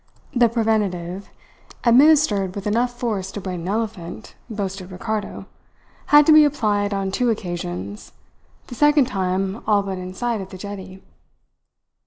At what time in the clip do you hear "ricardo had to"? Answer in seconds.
4.91-6.31